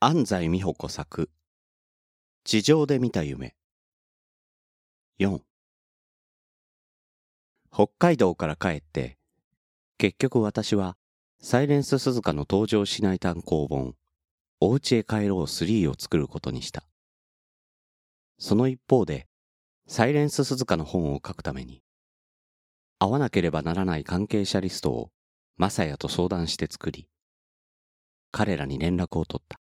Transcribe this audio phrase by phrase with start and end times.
[0.00, 1.28] 安西美穂子作。
[2.44, 3.56] 地上で見た夢。
[5.18, 5.40] 4
[7.72, 9.18] 北海道から帰って
[9.96, 10.96] 結局私は
[11.40, 13.96] サイレンス鈴鹿の登場しない単行本
[14.60, 16.84] お家へ帰ろう3を作ることにした。
[18.38, 19.26] その一方で
[19.88, 21.82] サイレンス鈴鹿の本を書くために
[23.00, 25.10] 会わなければならない関係者リストを
[25.56, 27.08] マサヤと相談して作り
[28.30, 29.58] 彼らに連絡を取った。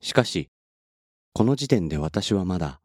[0.00, 0.50] しかし、
[1.32, 2.80] この時点で私はまだ、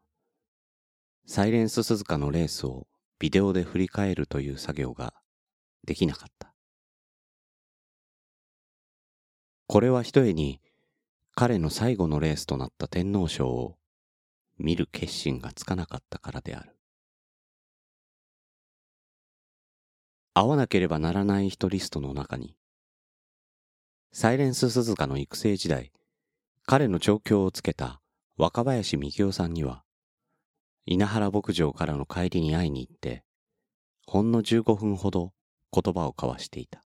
[1.26, 2.86] サイレンス鈴鹿のレースを
[3.18, 5.14] ビデオで振り返るという作業が
[5.84, 6.54] できなかった。
[9.66, 10.60] これはひとえに
[11.34, 13.76] 彼の最後のレースとなった天皇賞を
[14.58, 16.76] 見る決心がつかなかったからである。
[20.34, 22.56] 会わなければならない人リストの中に、
[24.12, 25.92] サイレンス鈴鹿の育成時代、
[26.66, 28.00] 彼の調教をつけた
[28.38, 29.84] 若林幹夫さんには、
[30.86, 33.22] 稲原牧場からの帰りに会いに行って、
[34.06, 35.32] ほんの15分ほど
[35.72, 36.82] 言葉を交わしていた。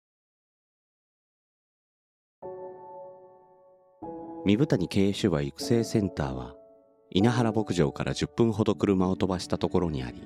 [4.45, 6.55] 三部谷経営種は育成センターは、
[7.11, 10.22] 稲原牧場から10分ほど車を飛ばしたところにあり、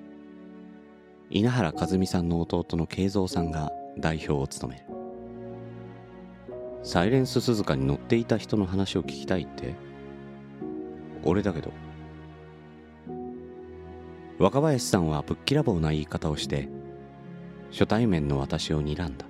[1.30, 4.97] 稲原和美さんの弟の慶三さんが代表を務める。
[6.82, 9.74] サイレンス鈴鹿に乗っていた人の話を聞きたいって。
[11.24, 11.72] 俺だけど。
[14.38, 16.68] 若林さんはぶっきらぼうな言い方をして
[17.72, 19.26] 初対面の私を睨んだ。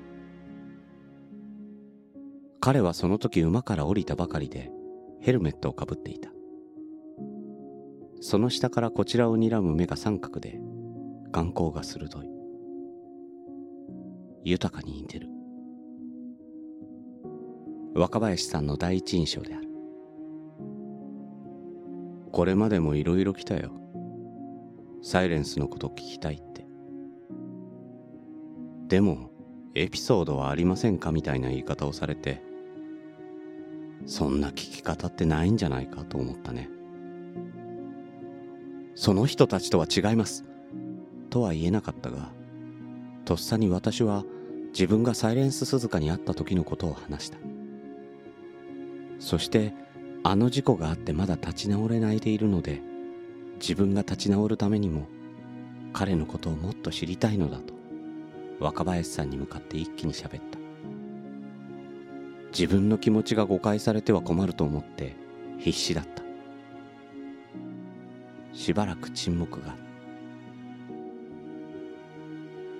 [2.60, 4.70] 彼はその時馬から降りたばかりで
[5.20, 6.30] ヘルメットをかぶっていた。
[8.20, 10.60] その下からこちらを睨む目が三角で
[11.32, 12.30] 眼光が鋭い。
[14.44, 15.37] 豊かに似てる。
[17.94, 19.68] 若林さんの第一印象である。
[22.32, 23.72] これまでもいろいろ来たよ。
[25.02, 26.66] サイレンスのこと聞きたいって。
[28.88, 29.30] でも
[29.74, 32.42] エピソードはありませんかみたいな言い方をされて。
[34.06, 36.70] そんな聞き方ってないんじゃないかと思ったね。
[38.94, 40.44] その人たちとは違います。
[41.30, 42.32] とは言えなかったが
[43.24, 44.24] とっさに私は
[44.72, 47.38] 自分がサイレンス鈴鹿に会った時のことを話した。
[49.18, 49.74] そして
[50.22, 52.80] あの事故があってまだ立ち直れないでいるので
[53.60, 55.06] 自分が立ち直るためにも
[55.92, 57.74] 彼のことをもっと知りたいのだと
[58.60, 60.58] 若林さんに向かって一気に喋った。
[62.50, 65.14] 自分の気持ちが誤解されては困ると思って
[65.58, 66.22] 必死だった。
[68.52, 69.76] しばらく沈黙が。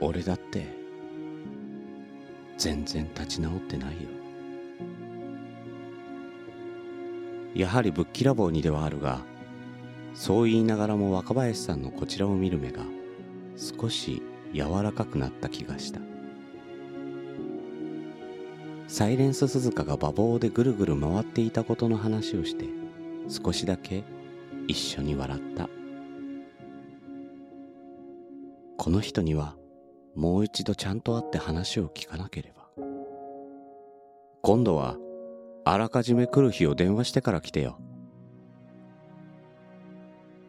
[0.01, 0.67] 俺だって
[2.57, 4.18] 全然立ち直ってないよ。
[7.55, 9.21] やはりぶっきらぼうにではあるが
[10.15, 12.83] そう言いながらも若林さんのこちらを見る目が
[13.57, 14.23] 少し
[14.53, 16.01] 柔らかくなった気がした。
[18.89, 22.65] サイレンス鈴鹿が馬房でぐるぐる回っていたことの話をして
[23.29, 24.03] 少しだけ
[24.67, 25.69] 一緒に笑った。
[28.79, 29.57] この人には
[30.15, 32.69] もう一度ちゃんと会って話を聞かなければ。
[34.43, 34.97] 今度は
[35.71, 37.79] あらかじめ来る日を電話してから来てよ。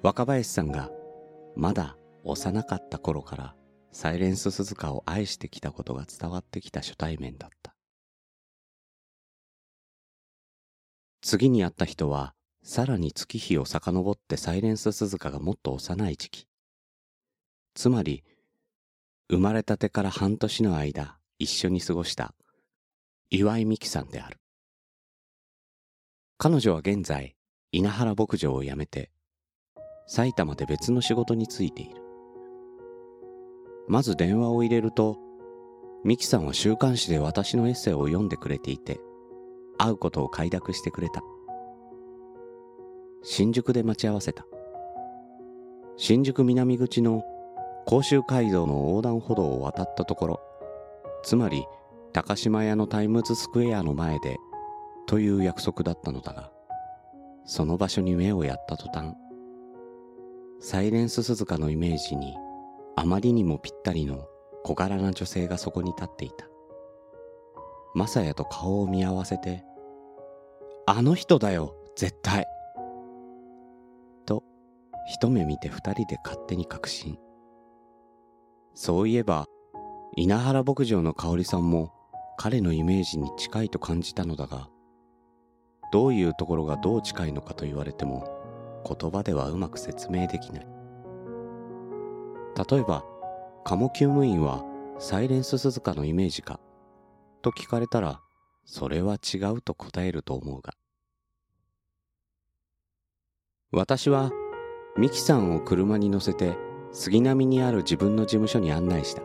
[0.02, 0.91] 若林さんが
[1.57, 3.56] まだ幼かった頃から
[3.91, 7.75] サイレンス鈴鹿を愛してきたことが伝わってきた初対面だった。
[11.22, 16.47] 次に会った人はさらに月日を遡ってサイレンス鈴鹿がもっと幼い時期。
[17.74, 18.24] つまり、
[19.30, 22.34] 生まれたてから半年の間一緒に過ごした
[23.30, 24.40] 岩井美樹さんである。
[26.41, 27.35] 彼女は現在、
[27.73, 29.11] 稲原牧場を辞めて、
[30.07, 32.01] 埼玉で別の仕事に就いている。
[33.89, 35.17] まず電話を入れると、
[36.05, 39.01] ミキさんは週刊誌で私のエッセイを読んでくれていて、
[39.77, 41.21] 会うことを快諾してくれた。
[43.21, 44.45] 新宿で待ち合わせた。
[45.97, 47.21] 新宿南口の
[47.86, 50.39] 甲州街道の横断歩道を渡ったところ、
[51.21, 51.65] つまり
[52.13, 54.38] 高島屋のタイムズスクエアの前で
[55.09, 56.51] という約束だったのだが、
[57.44, 59.15] その場所に目をやった途端、
[60.59, 62.35] サイレンス鈴鹿のイメージに
[62.95, 64.27] あまりにもぴったりの
[64.63, 66.45] 小柄な女性がそこに立っていた。
[67.95, 69.63] マサヤと顔を見合わせて、
[70.85, 72.45] あの人だよ、絶対。
[74.27, 74.44] と、
[75.12, 77.17] 一目見て二人で勝手に確信。
[78.75, 79.47] そういえば、
[80.15, 81.91] 稲原牧場の香織さんも
[82.38, 84.69] 彼のイメージに近いと感じたのだが、
[85.91, 88.27] どういうところがどう近いのかと言われても
[88.86, 90.68] 言葉ではうまく説明できない。
[92.69, 93.06] 例えば
[93.63, 94.63] 鴨厩務員は
[95.00, 96.59] サイレンス鈴鹿のイメージか
[97.41, 98.19] と聞かれたら
[98.65, 100.74] それは違うと答えると思うが。
[103.71, 104.31] 私は
[104.97, 106.57] ミキさんを車に乗せて
[106.91, 109.21] 杉並にある自分の事務所に案内した。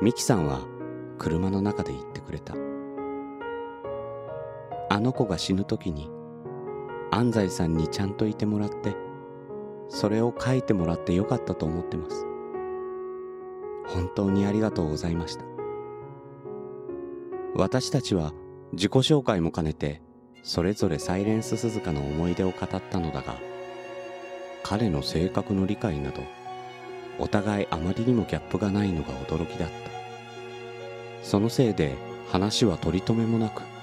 [0.00, 0.60] ミキさんは
[1.18, 2.54] 車の中で言ってくれた。
[4.94, 6.08] あの子が死ぬ時に
[7.10, 8.94] 安西さんにちゃんといてもらって
[9.88, 12.24] それを書いてもらってよかったと思ってます。
[13.88, 15.44] 本当にありがとうございました。
[17.56, 18.32] 私たちは
[18.72, 20.00] 自己紹介も兼ねて
[20.44, 23.34] それぞれサイレンス鈴鹿の思い出を語ったのだが
[24.62, 26.22] 彼の性格の理解など
[27.18, 31.24] お互いあまりにもギャップがないのが驚きだった。
[31.24, 31.96] そのせいで
[32.28, 33.73] 話は取り留めもなく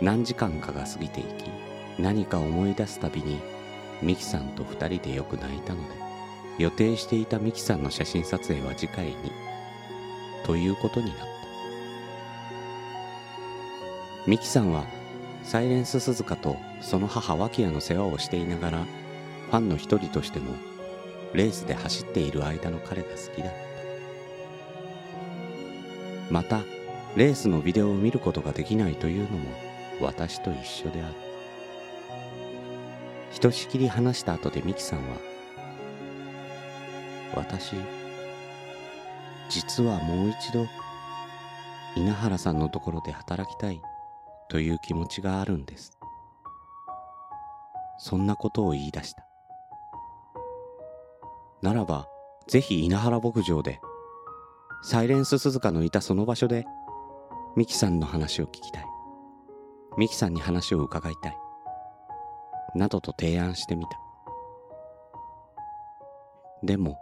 [0.00, 1.50] 何時間かが過ぎていき
[1.98, 3.40] 何か思い出すたびに
[4.00, 5.94] ミキさんと二人でよく泣いたので
[6.58, 9.14] 予定していたミキさんの写真撮影は次回に
[10.44, 11.24] ということになった。
[14.26, 14.84] ミキさんは
[15.42, 18.84] サイレンス鈴鹿とその母脇屋の世話をしていながら
[19.50, 20.54] ファンの一人としても
[21.32, 23.58] レースで走っている間の彼が好きだった。
[26.30, 26.62] また
[27.16, 29.67] レースのビデオを見ることができないというのも
[30.00, 31.14] 私と一緒である。
[33.30, 35.16] ひとしきり話した後でミキさんは
[37.34, 37.74] 私
[39.48, 40.66] 実はもう一度
[41.96, 43.80] 稲原さんのところで働きたい
[44.48, 45.98] という気持ちがあるんです。
[47.98, 49.26] そんなことを言い出した。
[51.62, 52.06] ならば
[52.46, 53.80] ぜひ稲原牧場で
[54.82, 56.64] サイレンス鈴鹿のいたその場所で
[57.56, 58.97] ミキさんの話を聞きたい。
[59.98, 61.36] ミキさんに話を伺いたい。
[62.76, 63.98] などと提案してみた。
[66.62, 66.98] でも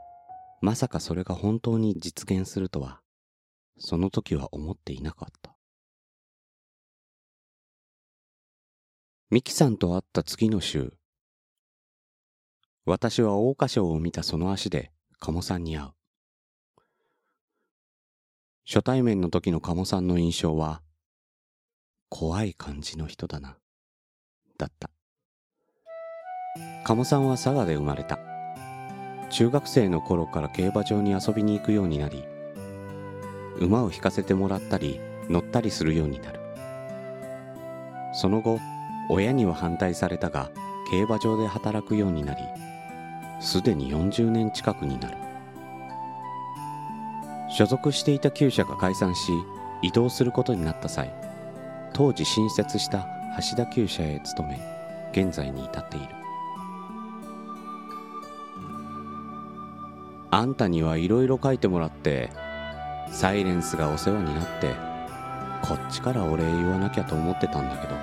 [0.62, 3.00] まさかそれが本当に実現するとは
[3.78, 5.54] その時は思っていなかった。
[9.28, 10.94] ミキさんと会った次の週、
[12.86, 15.90] 私は桜花賞を見たその足で鴨さんに会う。
[18.66, 20.80] 初対面の時の鴨さんの印象は、
[22.08, 23.56] 怖い感じの人だな、
[24.58, 24.90] だった。
[26.84, 28.18] 鴨さんは佐賀で生まれた。
[29.30, 32.24] 中学生の頃から競馬場に遊びに行くようになり、
[33.58, 36.40] 馬を引かせてもらったり乗ったりするようになる。
[38.12, 38.58] その後、
[39.08, 40.50] 親には反対されたが
[40.90, 42.40] 競馬場で働くようになり
[43.40, 45.16] すでに40年近くになる
[47.50, 49.32] 所属していた厩舎が解散し
[49.82, 51.14] 移動することになった際
[51.96, 53.08] 当時新設した
[53.50, 54.60] 橋田厩舎へ勤め
[55.12, 56.06] 現在に至っている。
[60.30, 62.30] あんたにはいろいろ書いてもらって
[63.10, 64.74] サイレンスがお世話になって
[65.62, 67.94] こっちからお礼言わなきゃと思ってたんだけど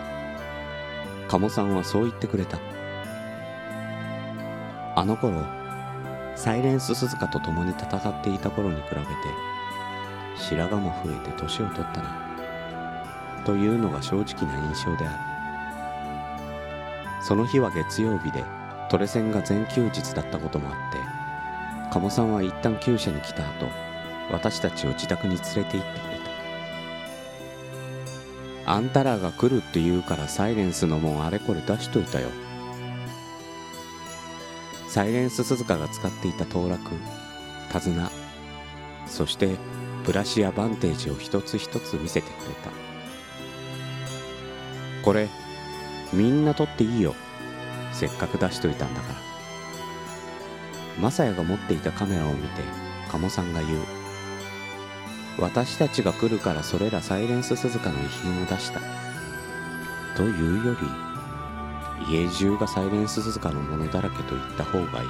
[1.27, 2.57] 鴨さんはそう言ってくれた。
[4.95, 5.43] あの頃
[6.35, 9.05] サイレンス鈴鹿と共に戦っていた頃に比べて
[10.35, 12.32] 白髪も増えて年を取ったな。
[13.45, 15.33] というのが正直な印象である。
[17.23, 18.43] その日は月曜日で
[18.89, 20.99] トレセンが全休日だったこともあって
[21.93, 23.67] 鴨さんは一旦厩舎に来た後
[24.29, 25.83] 私たちを自宅に連れて行ってくれ
[28.65, 28.71] た。
[28.73, 32.27] あんたらが来るって言うからサイレンスのもんあれこれ出しといたよ。
[34.87, 36.79] サイレンス鈴鹿が使っていた当落
[37.71, 38.11] 手綱
[39.07, 39.57] そして
[40.05, 42.82] ブラシやバンテージを一つ一つ見せてくれた。
[45.03, 45.27] これ
[46.13, 47.13] みんな取っていいよ。
[47.91, 49.15] せっかく出しといたんだから。
[50.99, 52.61] マサヤが持っていたカメラを見て
[53.09, 53.81] 鴨さんが言う。
[55.37, 58.79] 私たちが来るからそれらサイレンス鈴鹿の遺品を出した。
[60.15, 60.75] というよ
[62.07, 65.09] り家中がサイレンス鈴鹿のものだらけと言った方がいい。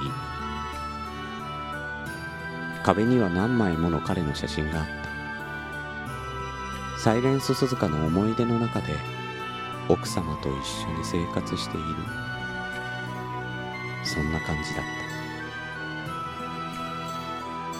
[2.82, 4.86] 壁には何枚もの彼の写真があっ
[6.96, 6.98] た。
[6.98, 9.13] サイレンス鈴鹿の思い出の中で
[9.88, 11.86] 奥様と一緒に生活している。
[14.04, 14.84] そんな感じだっ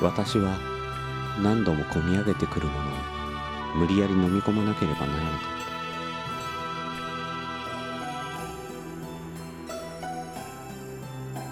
[0.01, 0.07] た。
[0.07, 0.59] 私は
[1.43, 2.83] 何度もこみ上げてくるものを
[3.77, 5.39] 無理やり飲み込まなければならなかっ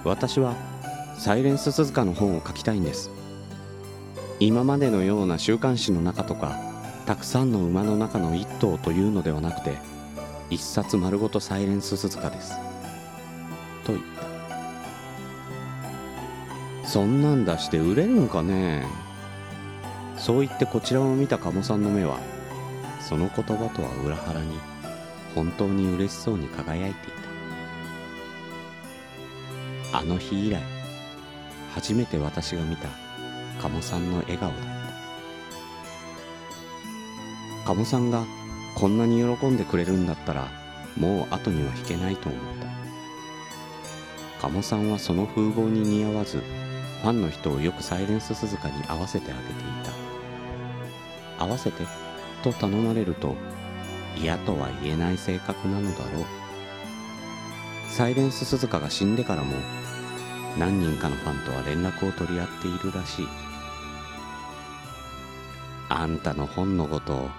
[0.05, 0.09] た。
[0.09, 0.55] 私は
[1.17, 3.11] サイレンス鈴鹿の本を書きたいんです。
[4.41, 6.59] 今までのような週刊誌の中とか
[7.07, 9.79] たくさんの馬の中の一頭というのではなくて
[10.53, 12.53] 一冊丸ごとサイレンス鈴鹿です。
[13.85, 14.05] と言っ
[16.83, 16.87] た。
[16.87, 18.85] そんなん出して売れるんかね。
[20.19, 22.19] そう言ってこちらを見た鴨さんの目は
[23.01, 24.59] その言葉とは裏腹に
[25.35, 27.13] 本当に嬉しそうに輝いてい
[29.91, 29.99] た。
[30.01, 30.63] あの日以来
[31.75, 32.89] 初めて私が見た
[33.63, 34.61] 鴨さんの笑顔だっ
[37.65, 37.69] た。
[37.69, 38.27] 鴨さんが
[38.75, 40.49] こんなに喜んでくれるんだったら
[40.97, 42.41] もう後には引けないと思っ
[44.39, 44.43] た。
[44.49, 46.39] 鴨さんはその風貌に似合わず
[47.03, 49.55] ファンの人をよくサイレンス鈴鹿に合わせてあげてい
[51.39, 51.45] た。
[51.45, 51.85] 合わせて
[52.43, 53.37] と頼まれると
[54.17, 56.25] 嫌とは言えない性格なのだろう。
[57.89, 59.55] サイレンス鈴鹿が死んでからも
[60.59, 63.29] 何人かのファンとは連絡を取り合っているらしい。
[65.89, 67.31] あんたの本のことを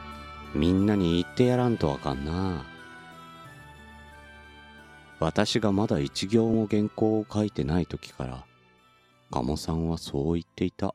[0.55, 2.65] みんなに言ってやらんとわかんな。
[5.19, 8.45] 私がまだ一行も原稿を書いてない時から
[9.31, 10.93] 鴨さんはそう言っていた。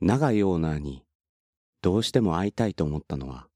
[0.00, 1.04] 長井オーナーに
[1.80, 3.46] どうしても会いたいと思ったのは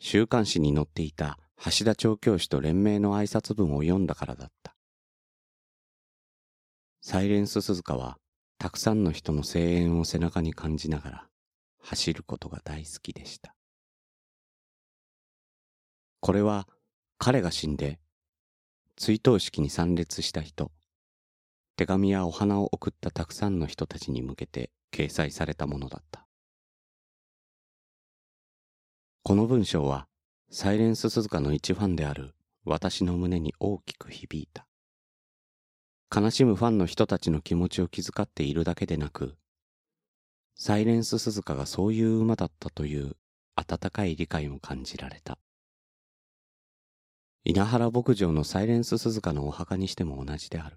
[0.00, 4.74] 週刊誌に載っていた橋田調教師と連名の挨拶文を読んだからだった。
[7.00, 8.18] サイレンス鈴鹿は
[8.58, 11.28] たくさんの人の声援を背中に感じながら
[11.80, 13.54] 走ることが大好きでした。
[16.20, 16.68] これは
[17.18, 17.98] 彼が死んで
[18.96, 20.70] 追悼式に参列した人、
[21.76, 26.26] 手紙やお花を送ったたくさんの人たちに向けて掲載されたものだった。
[29.24, 30.06] この文章は
[30.50, 34.66] サイレンス鈴鹿の一ファンである私の胸に大きく響いた。
[36.14, 39.34] 悲しむファンの人たちの気持ちを気遣っているだけでなく、
[40.54, 43.16] サイレンス鈴鹿がそういう馬だったという
[43.56, 45.38] 温かい理解も感じられた。
[47.44, 50.76] 稲原牧場のサイレンス鈴鹿のお墓にしても同じである。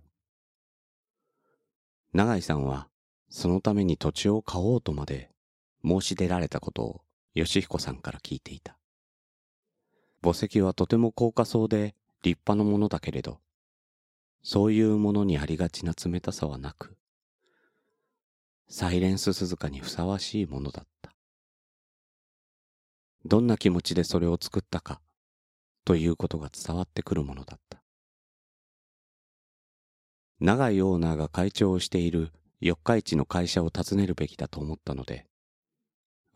[2.14, 2.88] 永井さんは
[3.30, 5.32] そのために土地を買おうとまで
[5.84, 7.02] 申し出られたことを
[7.34, 8.78] 義彦さんから聞いていた。
[10.24, 13.42] 墓石はとても高価そうで立派なものだけれど、
[14.48, 16.96] そういうものにありがちな冷たさはなく、
[18.70, 21.12] サイレンス鈴鹿にふさわしいものだった。
[23.26, 25.02] どんな気持ちでそれを作ったか、
[25.84, 27.82] ということが伝わってくるものだった。
[30.40, 35.26] 長井オーナーが会長をしている四日市の会社を訪ねるべきだと思ったので、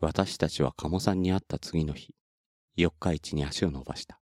[0.00, 2.12] 私たちは鴨さんに会った次の日、
[2.74, 4.20] 四日市に足を伸ばした。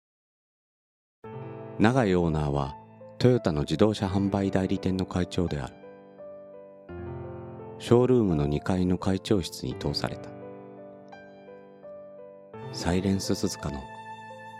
[1.80, 2.76] 長井オーナーは
[3.22, 5.74] トヨタの自動車販売代理店の会長である。
[7.78, 10.28] ショールームの2階の会長室に通された。
[12.72, 13.80] サイレンス鈴鹿の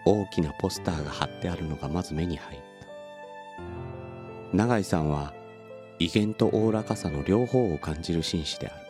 [0.06, 2.60] 大きなポスターが貼ってあるのがまず目に入っ
[4.52, 4.56] た。
[4.56, 5.34] 永井さんは
[5.98, 8.86] 威厳とおおらかさの両方を感じる紳士である。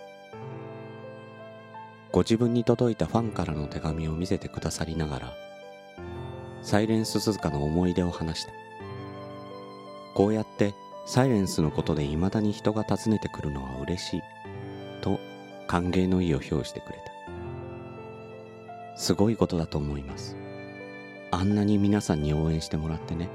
[2.13, 5.33] ご自分に届いたファンからの手紙を見せてくださりながら
[6.61, 8.63] サイレンス鈴鹿の思い出を話した。
[10.15, 10.75] こうやって
[11.07, 14.23] サイレンスのことで未だに人が訪ねてくるのは嬉しい
[15.01, 15.19] と
[15.67, 17.13] 歓迎の意を表してくれた
[18.97, 20.37] すごいことだと思います
[21.31, 23.29] あんなに皆さんに応援してもらってね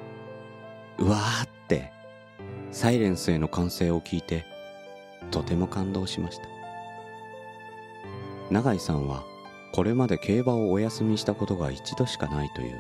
[0.98, 1.92] うわーって
[2.72, 4.46] サイレンスへの歓声を聞いて
[5.32, 6.44] とても感動しました
[8.52, 9.24] 永井さんは
[9.74, 12.80] これまで競馬をお休みしたことが一度しかないという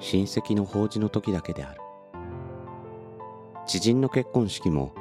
[0.00, 1.79] 親戚の法事の時だけである
[3.70, 4.92] 知人の結婚式も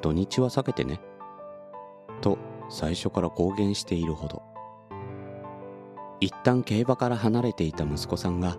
[0.00, 1.02] 土日は避けてね。
[2.22, 2.38] と
[2.70, 4.42] 最初から公言しているほど。
[6.18, 8.56] 一旦競馬から離れていた息子さんが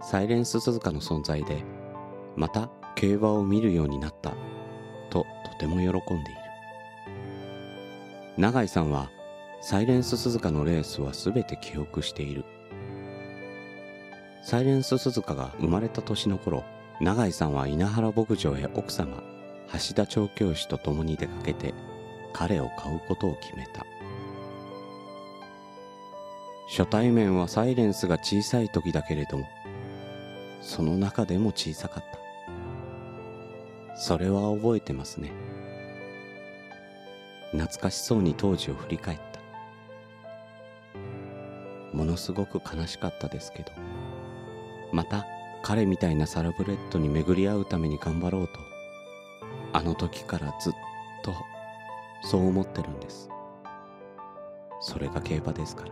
[0.00, 1.64] サイレンス鈴鹿の存在で
[2.36, 4.36] また競馬を見るようになった
[5.10, 6.40] ととても喜んでいる。
[8.38, 9.10] 永井さんは
[9.62, 12.44] サイレンス鈴鹿のレースは全て記憶している。
[14.44, 16.62] サイレンス鈴鹿が生まれた年の頃、
[17.00, 19.22] 永井さんは稲原牧場へ奥様
[19.72, 21.74] 橋田調教師と共に出かけて
[22.32, 23.84] 彼を買うことを決めた。
[26.68, 29.46] 初対面はサイレンスが小さい時だけれども
[30.60, 32.04] その中でも小さかっ
[33.94, 33.96] た。
[33.98, 35.32] それは覚えてますね。
[37.52, 39.36] 懐かしそうに当時を振り返った。
[41.96, 43.72] ものすごく悲しかったですけど
[44.92, 45.26] また
[45.66, 48.60] 彼みたいなサラブレッドに巡り合うために頑張ろうと
[49.72, 50.72] あの時からずっ
[51.24, 51.34] と
[52.22, 53.28] そう思ってるんです。
[54.80, 55.90] それが競馬ですから。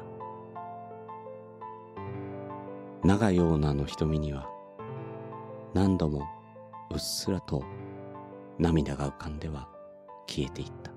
[3.03, 4.49] 長いオーナーの瞳には
[5.75, 6.25] 何度も
[6.93, 7.65] うっすらと
[8.61, 9.69] 涙が浮かんでは
[10.29, 10.93] 消えていった。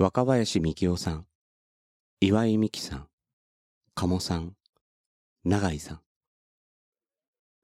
[0.00, 1.26] 若林幹夫さん
[2.20, 3.08] 岩井美樹さん
[3.98, 4.52] 鴨さん
[5.46, 6.00] 永井さん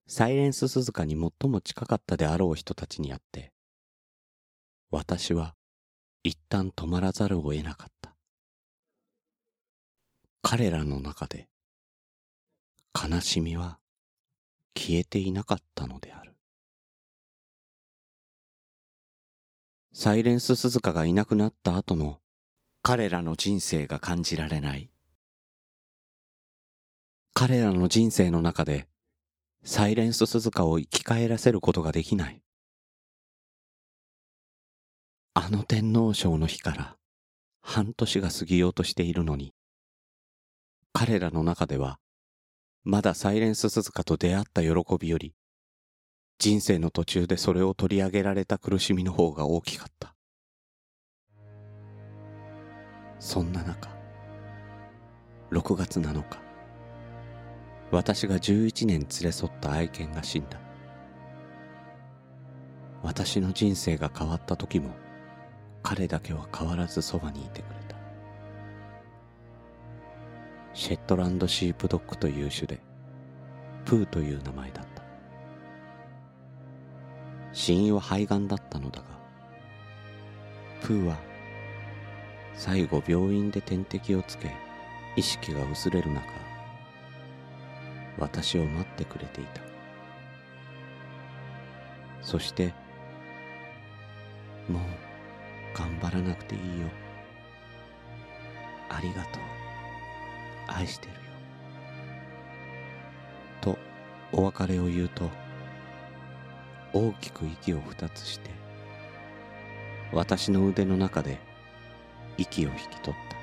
[0.06, 3.52] サイレンス鈴鹿に最も近かったであろう人たちにあって、
[4.90, 5.54] 私は
[6.22, 8.14] 一旦止まらざるを得なかった。
[10.40, 11.50] 彼らの中で
[12.94, 13.78] 悲しみは
[14.74, 16.34] 消えていなかったのである。
[19.92, 22.20] サイレンス鈴鹿がいなくなった後の
[22.80, 24.91] 彼らの人生が感じられない。
[27.34, 28.86] 彼らの人生の中で
[29.64, 32.42] サイレンス鈴鹿を生き返らせることができない。
[35.34, 36.96] あの天皇賞の日から
[37.62, 39.54] 半年が過ぎようとしているのに、
[40.92, 41.98] 彼らの中では、
[42.84, 45.32] まだサイレンス鈴鹿と出会った喜びより、
[46.38, 50.14] 人生の途中でそれを取り上げられた苦しみの方が大きかった。
[53.20, 53.88] そんな中、
[55.50, 56.41] 6月7日、
[57.92, 60.58] 私が11年連れ添った愛犬が死んだ。
[63.02, 64.90] 私の人生が変わった時も
[65.82, 67.96] 彼だけは変わらずそばにいてくれた。
[70.72, 72.80] シェットランドシープドッグという種で
[73.84, 75.02] プーという名前だった。
[77.52, 79.04] 死因は肺がんだったのだが
[80.80, 81.18] プーは
[82.54, 84.50] 最後病院で点滴をつけ
[85.14, 86.41] 意識が薄れる中
[88.19, 89.61] 私を待ってくれていた。
[92.21, 92.73] そして
[94.69, 94.83] もう
[95.76, 96.88] 頑張らなくていいよ。
[98.88, 99.42] ありがとう。
[100.69, 101.21] 愛してるよ。
[103.60, 103.78] と
[104.32, 105.28] お別れを言うと
[106.93, 108.50] 大きく息を二つして
[110.13, 111.41] 私の腕の中で
[112.36, 113.42] 息を引き取った。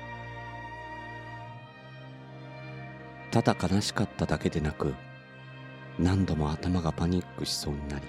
[3.30, 4.94] ただ悲しかっただけでなく
[5.98, 8.06] 何度も頭がパニックしそうになり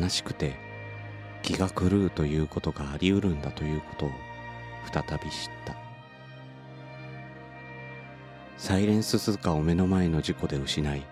[0.00, 0.56] 悲しくて
[1.42, 4.10] 気が狂うということがあり得るんだということを
[4.92, 5.84] 再び知った。
[8.64, 11.02] サイレンス鈴鹿を目の前の事故で失い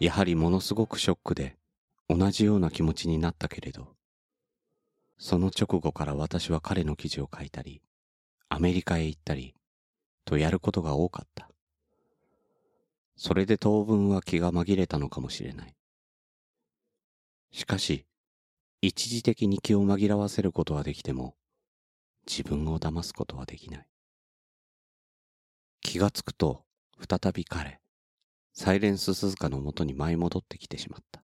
[0.00, 1.56] やはりものすごくショックで
[2.08, 3.88] 同じような気持ちになったけれど
[5.18, 7.82] その直後から私は彼の記事を書いたり
[8.48, 9.54] アメリカへ行ったり
[10.24, 11.52] とやることが多かった
[13.16, 15.76] それで当分は気が紛れたのかもしれない。
[17.52, 18.04] しかし、
[18.80, 21.36] 一時的に気を紛らわせることはできても、
[22.26, 23.86] 自分を騙すことはできない。
[25.82, 26.64] 気がつくと、
[27.08, 27.80] 再び彼、
[28.54, 31.22] サイレンス鈴鹿のもとに舞い戻ってきてしまった。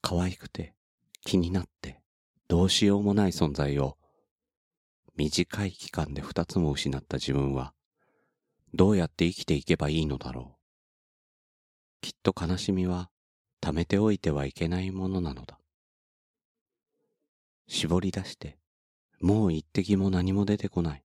[0.00, 0.74] 可愛くて、
[1.22, 2.00] 気になって、
[2.46, 3.98] どうしようもない存在を、
[5.16, 7.72] 短い期間で二つも失った自分は、
[8.74, 10.56] どうやって生きていけばいいのだろう。
[12.02, 13.10] きっと悲しみは
[13.60, 15.58] 溜めておいてはいけないものなのだ。
[17.66, 18.58] 絞り出して、
[19.20, 21.02] もう一滴も何も出てこない。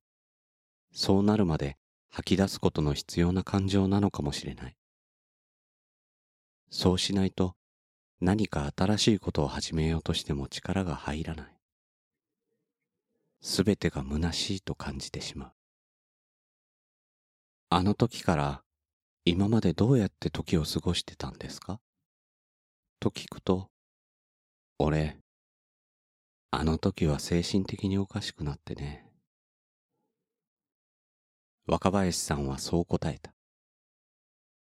[0.92, 1.78] そうなるまで
[2.10, 4.76] 吐き出すことの必要な感情なのかもしれない。
[6.70, 7.56] そうしないと
[8.20, 11.51] 何か新しいことを始めようとしても力が入らない。
[13.42, 15.52] すべてが虚しいと感じてしまう。
[17.70, 18.64] あの時から
[19.26, 21.80] 今までどうやって時を過ごしてたんですか？
[23.00, 23.70] と聞くと、
[24.78, 25.18] 俺、
[26.52, 29.08] あの時は精神的におかしくなってね。
[31.66, 33.34] 若林さんはそう答えた。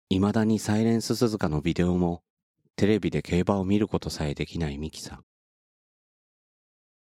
[0.09, 2.23] 未だにサイレンス鈴鹿のビデオも
[2.75, 5.23] テレビで競馬を見ることさえできないミキさん。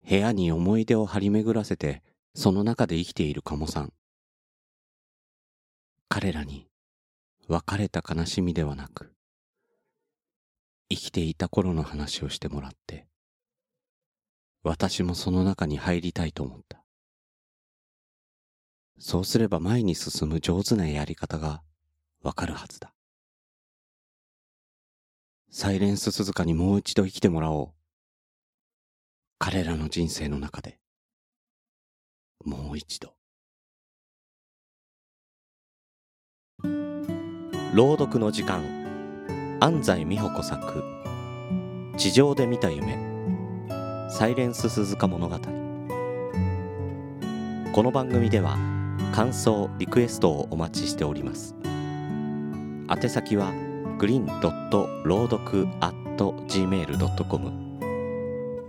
[0.10, 2.02] 部屋に思い出を張り巡らせて
[2.34, 3.92] その中で生きている鴨さん。
[6.08, 6.68] 彼らに
[7.48, 9.12] 別れた悲しみではなく、
[10.90, 13.08] 生きていた頃の話をしてもらって、
[14.64, 16.84] 私もその中に入りたいと思った。
[19.00, 21.62] そうすれば前に進む上手なやり方が
[22.22, 22.94] わかるはずだ。
[25.50, 27.77] サイレンス鈴鹿にもう一度生きてもらおう。
[29.40, 30.80] 彼らの人生の中で、
[32.44, 33.14] もう一度。
[37.74, 38.88] 朗読の時間。
[39.60, 40.84] 安西美穂子作
[41.98, 42.96] 「地上で見た夢」
[44.08, 45.36] サイレンス鈴鹿物語。
[47.74, 48.56] この番組では
[49.12, 51.56] 感想リクエストをお待ちしております。
[52.90, 53.52] 宛先は
[53.98, 55.96] グリーンドット朗読 at
[56.48, 57.67] gmail.com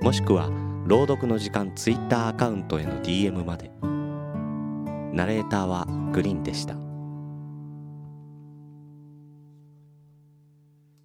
[0.00, 0.48] もしくは
[0.86, 3.70] 朗読の時間ツイッターアカウントへの DM まで。
[5.12, 6.87] ナレーターはグリーンでした。